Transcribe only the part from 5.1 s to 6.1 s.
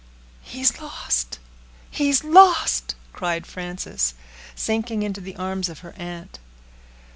the arms of her